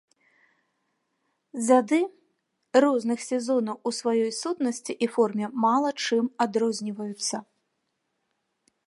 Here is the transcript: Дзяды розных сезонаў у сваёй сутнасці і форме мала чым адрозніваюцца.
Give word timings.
Дзяды 1.65 1.99
розных 2.85 3.19
сезонаў 3.29 3.75
у 3.89 3.93
сваёй 3.99 4.31
сутнасці 4.41 4.93
і 5.07 5.11
форме 5.17 5.45
мала 5.67 5.89
чым 6.07 6.25
адрозніваюцца. 6.47 7.35